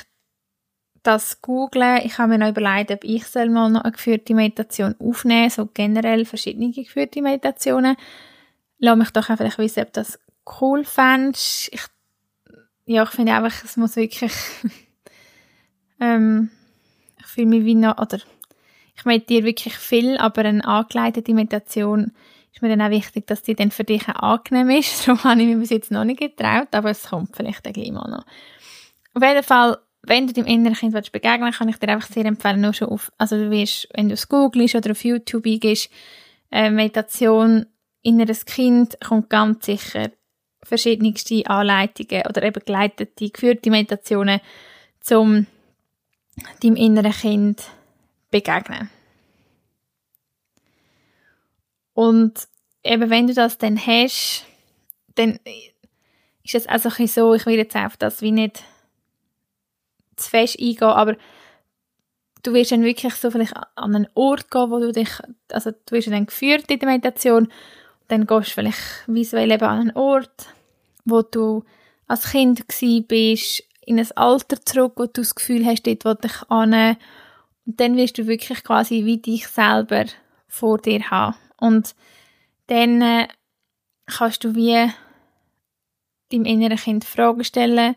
das 1.03 1.43
googlen. 1.43 2.01
Ich 2.03 2.17
habe 2.17 2.31
mir 2.31 2.39
noch 2.39 2.49
überlegt, 2.49 2.91
ob 2.91 3.05
ich 3.05 3.27
soll 3.27 3.51
mal 3.51 3.69
noch 3.69 3.83
eine 3.83 3.93
geführte 3.93 4.35
Meditation 4.35 4.97
aufnehmen 4.99 5.51
so 5.51 5.67
generell 5.67 6.25
verschiedene 6.25 6.73
geführte 6.73 7.21
Meditationen. 7.21 7.97
Lass 8.79 8.97
mich 8.97 9.11
doch 9.11 9.29
einfach 9.29 9.59
wissen, 9.59 9.83
ob 9.83 9.93
das 9.93 10.19
cool 10.61 10.85
fändest. 10.85 11.69
Ich, 11.75 11.83
ja, 12.87 13.03
ich 13.03 13.11
finde 13.11 13.35
einfach, 13.35 13.65
es 13.65 13.77
muss 13.77 13.97
wirklich 13.97 14.33
ähm, 16.01 16.51
ich 17.21 17.27
fühle 17.27 17.49
mich 17.49 17.67
wie 17.67 17.75
noch, 17.75 17.99
oder 17.99 18.19
ich 18.97 19.05
meditiere 19.05 19.45
wirklich 19.45 19.77
viel, 19.77 20.17
aber 20.17 20.43
eine 20.47 20.65
angeleitete 20.65 21.35
Meditation 21.35 22.13
ist 22.55 22.63
mir 22.63 22.69
dann 22.69 22.83
auch 22.83 22.91
wichtig, 22.91 23.27
dass 23.27 23.43
die 23.43 23.55
dann 23.55 23.73
für 23.73 23.85
dich 23.85 24.09
auch 24.09 24.39
angenehm 24.39 24.71
ist. 24.71 25.07
Darum 25.09 25.23
habe 25.25 25.43
ich 25.43 25.49
mir 25.49 25.59
bis 25.59 25.71
jetzt 25.71 25.91
noch 25.91 26.05
nicht 26.05 26.21
getraut, 26.21 26.69
aber 26.73 26.91
es 26.91 27.09
kommt 27.09 27.37
vielleicht 27.37 27.65
gleich 27.65 27.91
mal 27.91 28.09
noch. 28.09 28.25
Auf 29.15 29.23
jeden 29.23 29.43
Fall, 29.43 29.79
wenn 30.03 30.27
du 30.27 30.33
deinem 30.33 30.47
inneren 30.47 30.77
Kind 30.77 30.95
willst 30.95 31.13
begegnen 31.13 31.53
kann 31.53 31.69
ich 31.69 31.79
dir 31.79 31.89
einfach 31.89 32.09
sehr 32.09 32.25
empfehlen, 32.25 32.61
nur 32.61 32.73
schon 32.73 32.89
auf, 32.89 33.11
also 33.19 33.37
du 33.37 33.51
wirst, 33.51 33.89
wenn 33.95 34.09
du 34.09 34.15
es 34.15 34.29
googelst 34.29 34.77
oder 34.77 34.93
auf 34.93 35.05
YouTube 35.05 35.47
eingehst, 35.47 35.91
äh, 36.51 36.71
Meditation, 36.71 37.67
inneres 38.03 38.45
Kind, 38.45 38.99
kommt 39.01 39.31
ganz 39.31 39.67
sicher 39.67 40.11
verschiedenste 40.63 41.47
Anleitungen 41.47 42.23
oder 42.29 42.43
eben 42.43 42.63
geleitete, 42.65 43.31
geführte 43.31 43.71
Meditationen 43.71 44.41
zum 45.01 45.47
deinem 46.63 46.77
inneren 46.77 47.13
Kind 47.13 47.63
begegnen. 48.31 48.91
Und 51.95 52.49
eben 52.83 53.11
wenn 53.11 53.27
du 53.27 53.35
das 53.35 53.59
dann 53.59 53.79
hast, 53.79 54.45
dann 55.15 55.39
ist 56.43 56.55
es 56.55 56.67
also 56.67 56.91
ein 56.99 57.07
so, 57.07 57.35
ich 57.35 57.47
will 57.47 57.57
jetzt 57.57 57.77
auf 57.77 57.97
das 57.97 58.21
wie 58.21 58.33
nicht 58.33 58.63
zu 60.17 60.31
fest 60.31 60.59
eingehen, 60.61 60.83
aber 60.83 61.17
du 62.43 62.53
wirst 62.53 62.73
dann 62.73 62.85
wirklich 62.85 63.15
so 63.15 63.31
vielleicht 63.31 63.57
an 63.57 63.95
einen 63.95 64.09
Ort 64.15 64.51
gehen, 64.51 64.71
wo 64.71 64.79
du 64.79 64.93
dich, 64.93 65.09
also 65.51 65.71
du 65.71 65.93
wirst 65.93 66.09
dann 66.09 66.27
geführt 66.27 66.71
in 66.71 66.79
der 66.79 66.89
Meditation, 66.89 67.49
dann 68.09 68.27
gehst 68.27 68.51
du 68.51 68.55
vielleicht 68.55 69.05
visuell 69.07 69.51
eben 69.51 69.65
an 69.65 69.81
einen 69.81 69.97
Ort, 69.97 70.49
wo 71.05 71.23
du 71.23 71.65
als 72.07 72.31
Kind 72.31 72.67
bist, 73.09 73.63
in 73.87 73.99
ein 73.99 74.11
Alter 74.17 74.65
zurück, 74.65 74.93
wo 74.97 75.07
du 75.07 75.23
das 75.23 75.35
Gefühl 75.35 75.65
hast, 75.65 75.87
dort 75.87 76.05
will 76.05 76.19
ich 76.25 76.51
an. 76.51 76.97
Und 77.67 77.81
dann 77.81 77.97
wirst 77.97 78.19
du 78.19 78.27
wirklich 78.27 78.63
quasi 78.63 79.05
wie 79.05 79.19
dich 79.19 79.49
selber 79.49 80.05
vor 80.49 80.79
dir 80.79 81.11
haben. 81.11 81.35
Und 81.65 81.95
dann 82.67 83.01
äh, 83.01 83.29
kannst 84.07 84.45
du 84.45 84.55
wie 84.55 84.91
deinem 86.31 86.45
inneren 86.45 86.77
Kind 86.77 87.05
Fragen 87.07 87.43
stellen. 87.43 87.97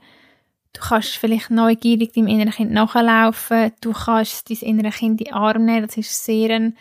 Du 0.71 0.81
kannst 0.81 1.17
vielleicht 1.17 1.49
neugierig 1.49 2.13
deinem 2.13 2.27
inneren 2.27 2.53
Kind 2.53 2.71
nachlaufen. 2.71 3.73
Du 3.81 3.91
kannst 3.91 4.49
dein 4.49 4.57
innere 4.57 4.91
Kind 4.91 5.19
in 5.19 5.25
den 5.25 5.33
Arm 5.33 5.65
nehmen. 5.65 5.85
Das 5.85 5.97
ist 5.97 6.23
sehr 6.23 6.55
eine 6.55 6.73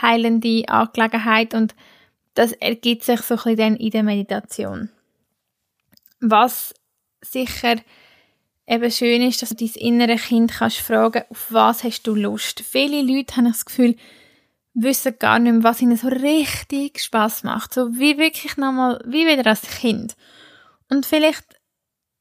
heilende 0.00 0.68
Angelegenheit. 0.68 1.54
Und 1.54 1.74
das 2.34 2.52
ergibt 2.52 3.02
sich 3.02 3.20
so 3.22 3.34
ein 3.34 3.38
bisschen 3.38 3.56
dann 3.56 3.76
in 3.76 3.90
der 3.90 4.02
Meditation. 4.04 4.90
Was 6.20 6.72
sicher 7.20 7.76
eben 8.64 8.90
schön 8.92 9.22
ist, 9.22 9.42
dass 9.42 9.48
du 9.48 9.56
dein 9.56 9.74
innere 9.74 10.16
Kind 10.16 10.52
kannst 10.52 10.78
fragen, 10.78 11.24
auf 11.30 11.52
was 11.52 11.82
hast 11.82 12.02
du 12.02 12.14
Lust. 12.14 12.60
Viele 12.60 13.02
Leute 13.02 13.36
haben 13.36 13.46
das 13.46 13.64
Gefühl, 13.64 13.96
wissen 14.82 15.18
gar 15.18 15.38
nicht 15.38 15.52
mehr, 15.52 15.62
was 15.64 15.82
ihnen 15.82 15.96
so 15.96 16.08
richtig 16.08 17.00
Spaß 17.00 17.44
macht. 17.44 17.74
So 17.74 17.96
wie 17.96 18.18
wirklich 18.18 18.56
nochmal, 18.56 19.00
wie 19.04 19.26
wieder 19.26 19.46
als 19.46 19.62
Kind. 19.62 20.16
Und 20.88 21.06
vielleicht, 21.06 21.44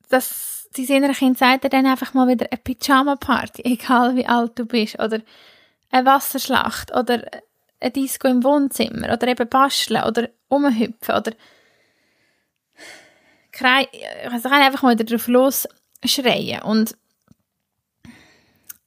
dass 0.10 0.70
dein 0.76 0.86
innere 0.86 1.14
Kind 1.14 1.38
sagt 1.38 1.72
dann 1.72 1.86
einfach 1.86 2.14
mal 2.14 2.28
wieder 2.28 2.48
eine 2.52 2.60
Pyjama-Party, 2.60 3.62
egal 3.66 4.16
wie 4.16 4.26
alt 4.26 4.58
du 4.58 4.66
bist, 4.66 5.00
oder 5.00 5.22
eine 5.92 6.06
Wasserschlacht, 6.06 6.94
oder 6.94 7.24
ein 7.80 7.94
Disco 7.94 8.28
im 8.28 8.44
Wohnzimmer, 8.44 9.14
oder 9.14 9.28
eben 9.28 9.48
basteln, 9.48 10.04
oder 10.04 10.30
umhüpfen, 10.50 11.16
oder 11.16 11.32
also 14.30 14.50
einfach 14.50 14.84
mal 14.84 14.94
wieder 14.94 15.04
drauf 15.04 15.28
los 15.28 15.68
schreien. 16.06 16.62
Und 16.62 16.96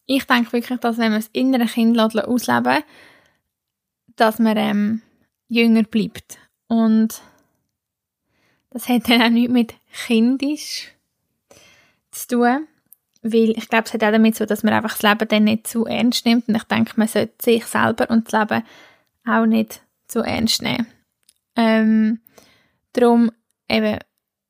ich 0.06 0.24
denke 0.26 0.52
wirklich, 0.52 0.78
dass 0.80 0.98
wenn 0.98 1.10
man 1.10 1.20
das 1.20 1.30
innere 1.32 1.66
Kind 1.66 1.98
ausleben 1.98 2.84
dass 4.20 4.38
man 4.38 4.56
ähm, 4.56 5.02
jünger 5.48 5.82
bleibt. 5.82 6.38
Und 6.68 7.22
das 8.70 8.88
hat 8.88 9.08
dann 9.08 9.22
auch 9.22 9.30
nichts 9.30 9.52
mit 9.52 9.74
kindisch 10.06 10.92
zu 12.10 12.28
tun. 12.28 12.68
Weil 13.22 13.50
ich 13.50 13.68
glaube, 13.68 13.84
es 13.86 13.92
hat 13.92 14.02
auch 14.02 14.12
damit 14.12 14.34
zu 14.34 14.46
dass 14.46 14.62
man 14.62 14.72
einfach 14.72 14.96
das 14.96 15.02
Leben 15.02 15.28
dann 15.28 15.44
nicht 15.44 15.66
zu 15.66 15.84
ernst 15.84 16.24
nimmt. 16.24 16.48
Und 16.48 16.56
ich 16.56 16.64
denke, 16.64 16.92
man 16.96 17.08
sollte 17.08 17.34
sich 17.42 17.66
selber 17.66 18.08
und 18.08 18.32
das 18.32 18.40
Leben 18.40 18.64
auch 19.26 19.46
nicht 19.46 19.82
zu 20.08 20.20
ernst 20.20 20.62
nehmen. 20.62 20.86
Ähm, 21.56 22.20
darum 22.92 23.30
eben 23.68 23.98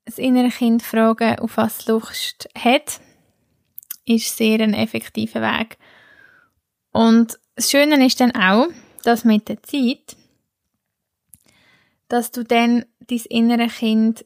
das 0.05 0.19
innere 0.19 0.50
Kind 0.50 0.83
fragen, 0.83 1.39
auf 1.39 1.57
was 1.57 1.87
Lust 1.87 2.49
hat, 2.57 3.00
ist 4.05 4.37
sehr 4.37 4.61
ein 4.61 4.75
effektiver 4.75 5.41
Weg. 5.41 5.79
Und 6.93 7.39
das 7.55 7.71
Schöne 7.71 8.05
ist 8.05 8.21
dann 8.21 8.35
auch, 8.35 8.69
dass 9.02 9.25
mit 9.25 9.49
der 9.49 9.62
Zeit, 9.62 10.16
dass 12.09 12.30
du 12.30 12.45
dann 12.45 12.85
dein 13.00 13.19
innere 13.28 13.69
Kind 13.69 14.25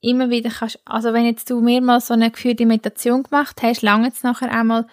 immer 0.00 0.30
wieder 0.30 0.50
kannst, 0.50 0.80
also 0.84 1.12
wenn 1.12 1.26
jetzt 1.26 1.50
du 1.50 1.60
mehrmals 1.60 2.06
so 2.06 2.14
eine 2.14 2.30
geführte 2.30 2.66
Meditation 2.66 3.22
gemacht 3.22 3.62
hast, 3.62 3.82
lange 3.82 4.08
es 4.08 4.22
nachher 4.22 4.50
einmal, 4.50 4.86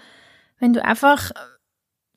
wenn 0.60 0.74
du 0.74 0.84
einfach 0.84 1.32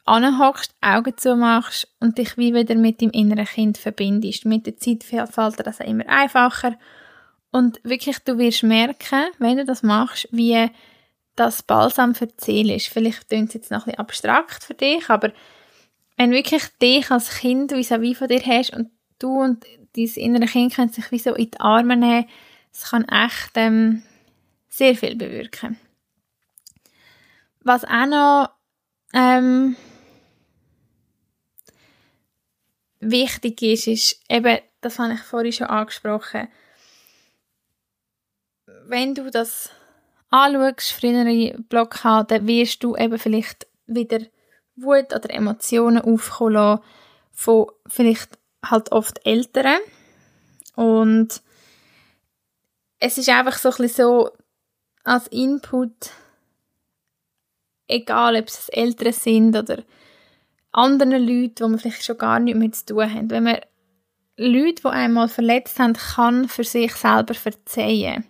anhockst, 0.05 0.75
Augen 0.81 1.17
zumachst 1.17 1.89
und 2.01 2.19
dich 2.19 2.37
wie 2.37 2.53
wieder 2.53 2.75
mit 2.75 3.01
dem 3.01 3.11
inneren 3.11 3.45
Kind 3.45 3.79
verbindest. 3.79 4.45
Mit 4.45 4.67
der 4.67 4.77
Zeit 4.77 5.05
fällt 5.05 5.59
dir 5.59 5.63
das 5.63 5.81
auch 5.81 5.87
immer 5.87 6.09
einfacher 6.09 6.77
und 7.53 7.81
wirklich, 7.85 8.19
du 8.21 8.39
wirst 8.39 8.63
merken, 8.63 9.27
wenn 9.39 9.57
du 9.57 9.65
das 9.65 9.83
machst, 9.83 10.29
wie 10.31 10.69
das 11.37 11.63
Balsam 11.63 12.15
für 12.15 12.27
die 12.27 12.35
Seele 12.39 12.75
ist. 12.75 12.89
Vielleicht 12.89 13.29
klingt 13.29 13.49
es 13.49 13.55
jetzt 13.55 13.71
noch 13.71 13.87
ein 13.87 13.93
bisschen 13.93 13.99
abstrakt 13.99 14.65
für 14.65 14.75
dich, 14.75 15.09
aber 15.11 15.33
wenn 16.21 16.33
wirklich 16.33 16.67
dich 16.83 17.11
als 17.11 17.31
Kind 17.31 17.73
vis-à-vis 17.73 18.19
von 18.19 18.29
dir 18.29 18.43
hast 18.45 18.75
und 18.75 18.91
du 19.19 19.41
und 19.41 19.65
dein 19.97 20.05
innere 20.05 20.45
Kind 20.45 20.75
können 20.75 20.93
sich 20.93 21.11
wie 21.11 21.19
so 21.19 21.35
in 21.35 21.51
die 21.51 21.61
Arme 21.61 21.97
nehmen, 21.97 22.29
es 22.71 22.91
kann 22.91 23.09
echt 23.09 23.53
ähm, 23.55 24.03
sehr 24.69 24.95
viel 24.95 25.17
bewirken. 25.17 25.79
Was 27.63 27.85
auch 27.85 28.05
noch 28.05 28.51
ähm, 29.15 29.77
wichtig 32.99 33.63
ist, 33.63 33.87
ist 33.87 34.21
eben, 34.29 34.59
das 34.83 34.99
habe 34.99 35.15
ich 35.15 35.21
vorhin 35.21 35.53
schon 35.53 35.69
angesprochen, 35.69 36.49
wenn 38.85 39.15
du 39.15 39.31
das 39.31 39.71
anschaust, 40.29 40.93
frühere 40.93 41.59
Blockaden, 41.71 42.47
wirst 42.47 42.85
du 42.85 42.95
eben 42.95 43.19
vielleicht 43.19 43.67
wieder 43.87 44.21
Wut 44.83 45.15
oder 45.15 45.31
Emotionen 45.31 46.03
aufkommen 46.03 46.55
lassen 46.55 46.83
von 47.33 47.67
vielleicht 47.87 48.39
halt 48.65 48.93
oft 48.93 49.25
Älteren. 49.27 49.79
Und 50.75 51.43
es 52.99 53.19
ist 53.19 53.29
einfach 53.29 53.59
so 53.59 53.71
ein 53.71 53.77
bisschen 53.77 54.07
so 54.07 54.31
als 55.05 55.27
Input, 55.29 56.11
egal 57.89 58.37
ob 58.37 58.49
es 58.49 58.69
Eltern 58.69 59.13
sind 59.13 59.57
oder 59.57 59.83
andere 60.73 61.19
Leute, 61.19 61.65
wo 61.65 61.69
man 61.69 61.79
vielleicht 61.79 62.05
schon 62.05 62.19
gar 62.19 62.39
nichts 62.39 62.59
mehr 62.59 62.73
zu 62.73 62.87
tun 62.87 63.15
haben. 63.15 63.31
Wenn 63.31 63.45
man 63.45 63.61
Leute, 64.37 64.83
die 64.83 64.89
einmal 64.89 65.29
verletzt 65.29 65.79
haben, 65.79 65.95
kann 65.95 66.49
für 66.49 66.65
sich 66.65 66.95
selber 66.95 67.35
verzeihen, 67.35 68.25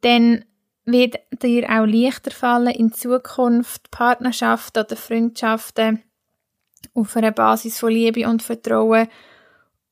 dann 0.00 0.44
wird 0.86 1.16
dir 1.42 1.68
auch 1.68 1.84
leichter 1.84 2.30
fallen, 2.30 2.74
in 2.74 2.92
Zukunft 2.92 3.90
Partnerschaften 3.90 4.84
oder 4.84 4.96
Freundschaften 4.96 6.02
auf 6.94 7.16
einer 7.16 7.32
Basis 7.32 7.78
von 7.78 7.90
Liebe 7.90 8.28
und 8.28 8.42
Vertrauen 8.42 9.08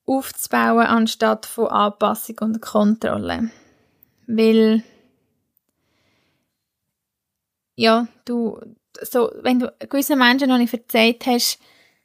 aufzubauen, 0.06 0.86
anstatt 0.86 1.46
von 1.46 1.66
Anpassung 1.66 2.36
und 2.40 2.62
Kontrolle. 2.62 3.50
Weil, 4.26 4.82
ja, 7.74 8.06
du, 8.24 8.60
so, 9.02 9.32
wenn 9.42 9.58
du 9.58 9.72
gewissen 9.88 10.18
Menschen 10.18 10.48
noch 10.48 10.58
nicht 10.58 10.70
verzeiht 10.70 11.26
hast, 11.26 11.58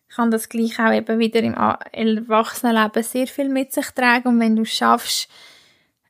kann 0.10 0.32
das 0.32 0.50
gleich 0.50 0.80
auch 0.80 0.92
eben 0.92 1.20
wieder 1.20 1.42
im 1.42 1.54
Erwachsenenleben 1.54 3.04
sehr 3.04 3.28
viel 3.28 3.48
mit 3.48 3.72
sich 3.72 3.92
tragen. 3.92 4.28
Und 4.30 4.40
wenn 4.40 4.56
du 4.56 4.66
schaffst, 4.66 5.30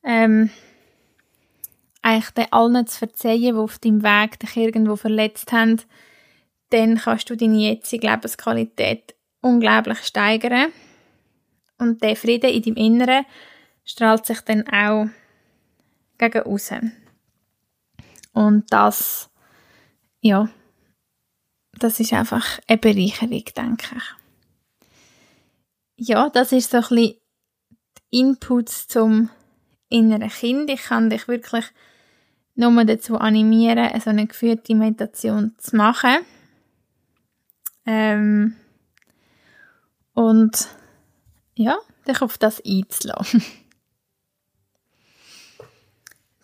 ähm, 0.02 0.50
eigentlich 2.02 2.52
allen 2.52 2.86
zu 2.86 2.98
verzeihen, 2.98 3.40
die 3.40 3.52
auf 3.52 3.78
deinem 3.78 4.02
Weg 4.02 4.38
dich 4.40 4.56
irgendwo 4.56 4.96
verletzt 4.96 5.52
haben, 5.52 5.80
dann 6.70 6.98
kannst 6.98 7.30
du 7.30 7.36
deine 7.36 7.58
jetzige 7.58 8.08
Lebensqualität 8.08 9.14
unglaublich 9.40 10.04
steigern. 10.04 10.72
Und 11.78 12.02
der 12.02 12.16
Frieden 12.16 12.50
in 12.50 12.62
deinem 12.62 12.76
Inneren 12.76 13.24
strahlt 13.84 14.26
sich 14.26 14.40
dann 14.42 14.66
auch 14.68 15.06
gegen 16.18 16.42
außen. 16.42 16.92
Und 18.32 18.72
das, 18.72 19.30
ja, 20.20 20.48
das 21.78 21.98
ist 21.98 22.12
einfach 22.12 22.60
eine 22.68 22.78
Bereicherung, 22.78 23.44
denke 23.56 23.96
ich. 23.96 26.08
Ja, 26.08 26.30
das 26.30 26.52
ist 26.52 26.70
so 26.70 26.78
ein 26.78 26.82
bisschen 26.82 27.14
Inputs 28.10 28.88
zum 28.88 29.30
inneren 29.88 30.28
Kind. 30.28 30.70
Ich 30.70 30.84
kann 30.84 31.10
dich 31.10 31.28
wirklich 31.28 31.66
nur 32.60 32.84
dazu 32.84 33.18
animieren, 33.18 34.00
so 34.00 34.10
eine 34.10 34.26
geführte 34.26 34.74
Meditation 34.74 35.54
zu 35.58 35.76
machen. 35.76 36.18
Ähm, 37.86 38.54
und 40.14 40.68
ja, 41.54 41.78
dich 42.06 42.22
auf 42.22 42.38
das 42.38 42.62
einzulassen. 42.64 43.42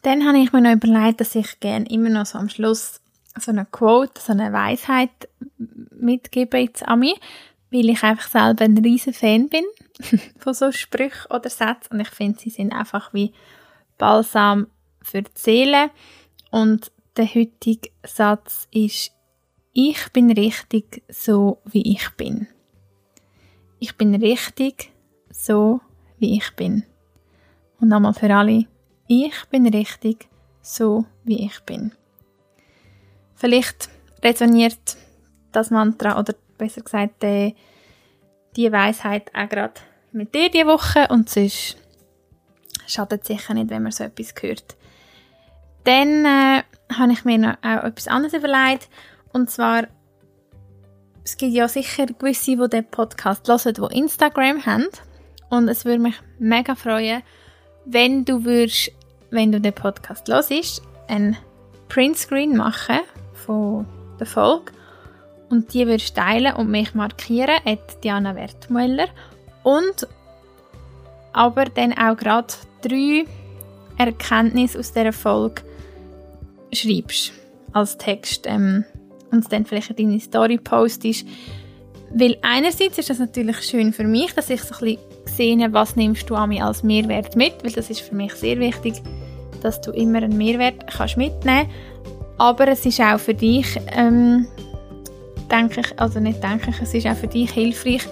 Dann 0.02 0.26
habe 0.26 0.38
ich 0.38 0.52
mir 0.52 0.61
noch 0.61 0.73
überlegt, 0.73 1.20
dass 1.20 1.35
ich 1.35 1.61
gerne 1.61 1.88
immer 1.88 2.08
noch 2.08 2.26
so 2.26 2.38
am 2.38 2.49
Schluss 2.49 3.00
so 3.38 3.50
eine 3.50 3.66
Quote, 3.66 4.20
so 4.20 4.32
eine 4.32 4.52
Weisheit 4.52 5.11
mitgebe 5.90 6.58
jetzt 6.58 6.87
an 6.87 7.00
mich, 7.00 7.20
weil 7.70 7.90
ich 7.90 8.02
einfach 8.02 8.30
selber 8.30 8.64
ein 8.64 8.78
riesen 8.78 9.12
Fan 9.12 9.49
bin 9.49 9.64
von 10.38 10.54
so 10.54 10.73
Sprüchen 10.73 11.30
oder 11.30 11.50
Sätzen 11.50 11.94
und 11.94 12.00
ich 12.00 12.08
finde, 12.11 12.38
sie 12.38 12.50
sind 12.50 12.72
einfach 12.72 13.12
wie 13.12 13.33
Balsam 13.98 14.68
für 15.07 15.23
die 15.23 15.31
Seele 15.35 15.90
und 16.51 16.90
der 17.16 17.27
heutige 17.27 17.90
Satz 18.03 18.69
ist 18.73 19.12
ich 19.73 20.11
bin 20.12 20.31
richtig 20.31 21.03
so 21.09 21.59
wie 21.66 21.92
ich 21.92 22.11
bin. 22.16 22.49
Ich 23.79 23.97
bin 23.97 24.14
richtig 24.14 24.90
so 25.31 25.81
wie 26.19 26.37
ich 26.37 26.51
bin. 26.57 26.85
Und 27.79 27.88
nochmal 27.88 28.14
für 28.14 28.35
alle, 28.35 28.66
ich 29.07 29.45
bin 29.51 29.66
richtig 29.66 30.29
so 30.62 31.05
wie 31.25 31.45
ich 31.45 31.61
bin. 31.61 31.92
Vielleicht 33.35 33.90
resoniert 34.25 34.97
das 35.53 35.71
Mantra 35.71 36.19
oder 36.19 36.35
besser 36.57 36.81
gesagt 36.81 37.23
die, 37.23 37.55
die 38.57 38.73
Weisheit 38.73 39.31
auch 39.35 39.49
gerade 39.49 39.75
mit 40.12 40.35
dir 40.35 40.51
diese 40.51 40.66
Woche 40.66 41.07
und 41.11 41.29
sonst 41.29 41.77
schadet 42.87 43.27
sicher 43.27 43.53
nicht, 43.53 43.69
wenn 43.69 43.83
man 43.83 43.92
so 43.92 44.05
etwas 44.05 44.35
hört. 44.40 44.77
Dann 45.87 46.25
äh, 46.25 46.62
habe 46.92 47.12
ich 47.12 47.25
mir 47.25 47.38
noch 47.38 47.55
auch 47.62 47.85
etwas 47.85 48.09
anderes 48.09 48.35
überlegt. 48.35 48.88
Und 49.33 49.51
zwar 49.51 49.85
es 51.27 51.37
gibt 51.37 51.55
ja 51.55 51.66
sicher 51.66 52.07
gewisse, 52.07 52.57
die 52.57 52.68
den 52.68 52.85
Podcast 52.85 53.49
hören, 53.49 53.75
die 53.75 53.99
Instagram 53.99 54.64
haben. 54.64 54.87
Und 55.51 55.68
es 55.68 55.85
würde 55.85 55.99
mich 55.99 56.14
mega 56.38 56.77
freuen, 56.77 57.22
wenn 57.85 58.25
du 58.25 58.44
würdest, 58.44 58.92
wenn 59.31 59.51
du 59.51 59.61
den 59.61 59.72
Podcast 59.72 60.29
hörst, 60.29 60.83
einen 61.09 61.37
Printscreen 61.88 62.57
machen 62.57 63.01
von 63.35 63.87
der 64.20 64.27
Folge. 64.27 64.72
Und 65.49 65.75
die 65.75 65.87
würdest 65.88 66.16
teilen 66.16 66.55
und 66.55 66.70
mich 66.70 66.94
markieren, 66.94 67.61
at 67.64 68.05
Diana 68.05 68.37
Wertmüller. 68.37 69.09
Und 69.64 70.07
aber 71.33 71.64
dann 71.64 71.92
auch 71.92 72.16
gerade 72.16 72.55
drei 72.83 73.25
Erkenntnisse 73.99 74.79
aus 74.79 74.92
dieser 74.92 75.12
Folge 75.12 75.62
schreibst 76.77 77.33
als 77.73 77.99
Text 77.99 78.47
ähm, 78.47 78.85
und 79.31 79.53
dann 79.53 79.67
vielleicht 79.67 79.91
in 79.91 79.97
deine 79.97 80.21
Story 80.21 80.59
postest. 80.59 81.27
Weil 82.11 82.37
einerseits 82.43 82.99
ist 82.99 83.11
das 83.11 83.19
natürlich 83.19 83.61
schön 83.62 83.93
für 83.93 84.05
mich, 84.05 84.33
dass 84.35 84.49
ich 84.51 84.62
so 84.62 84.75
ein 84.77 84.97
bisschen 85.25 85.59
sehe, 85.59 85.73
was 85.73 85.97
nimmst 85.97 86.31
du 86.31 86.35
an 86.37 86.51
mich 86.51 86.62
als 86.62 86.83
Mehrwert 86.83 87.37
mit, 87.37 87.65
weil 87.65 87.73
das 87.73 87.91
ist 87.91 88.01
für 88.01 88.15
mich 88.15 88.33
sehr 88.35 88.59
wichtig, 88.59 89.03
dass 89.61 89.81
du 89.81 89.91
immer 89.91 90.19
einen 90.19 90.37
Mehrwert 90.39 90.87
kannst 90.87 91.17
mitnehmen 91.17 91.69
aber 92.39 92.69
es 92.69 92.85
ist 92.85 93.01
auch 93.01 93.19
für 93.19 93.35
dich, 93.35 93.67
ähm, 93.93 94.47
denke 95.51 95.81
ich, 95.81 95.99
also 95.99 96.21
nicht 96.21 96.43
denke 96.43 96.71
ich, 96.71 96.81
es 96.81 96.95
ist 96.95 97.07
auch 97.07 97.17
für 97.17 97.29
dich 97.29 97.51
hilfreich, 97.51 98.03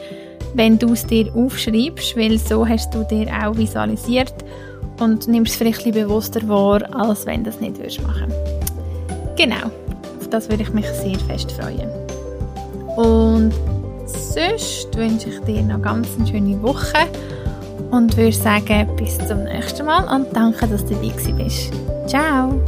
wenn 0.55 0.79
du 0.79 0.93
es 0.93 1.07
dir 1.07 1.35
aufschreibst, 1.35 2.17
weil 2.17 2.39
so 2.39 2.67
hast 2.67 2.95
du 2.95 3.05
dir 3.05 3.27
auch 3.29 3.57
visualisiert 3.57 4.35
und 5.01 5.29
nimmst 5.29 5.53
es 5.53 5.59
vielleicht 5.59 5.87
ein 5.87 5.93
bewusster 5.93 6.47
wahr, 6.49 6.83
als 6.95 7.27
wenn 7.27 7.45
du 7.45 7.51
das 7.51 7.61
nicht 7.61 7.79
würdest 7.79 8.03
machen. 8.03 8.33
Genau, 9.37 9.67
auf 10.21 10.29
das 10.31 10.49
würde 10.49 10.63
ich 10.63 10.73
mich 10.73 10.87
sehr 10.87 11.19
fest 11.21 11.53
freuen. 11.53 11.91
Und 12.97 13.53
sonst 14.07 14.97
wünsche 14.97 15.31
ich 15.31 15.41
dir 15.41 15.63
noch 15.63 15.83
ganz 15.83 16.09
eine 16.17 16.27
schöne 16.27 16.63
Woche 16.63 17.09
und 17.91 18.17
würde 18.17 18.33
sagen, 18.33 18.89
bis 18.97 19.19
zum 19.27 19.45
nächsten 19.45 19.87
Mal 19.87 20.05
und 20.15 20.35
danke, 20.35 20.67
dass 20.67 20.85
du 20.85 20.95
dabei 20.95 21.33
bist. 21.37 21.73
Ciao! 22.07 22.61